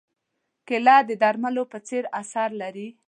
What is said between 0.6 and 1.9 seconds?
کېله د درملو په